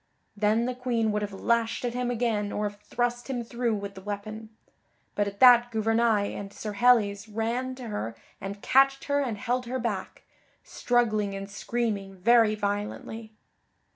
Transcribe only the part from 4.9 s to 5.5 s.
but at